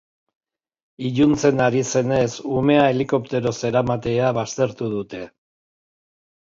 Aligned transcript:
Iluntzen 1.09 1.61
ari 1.67 1.83
zenez 1.91 2.31
umea 2.63 2.89
helikopteroz 2.95 3.55
eramatea 3.73 4.35
baztertu 4.43 4.93
dute. 4.99 5.27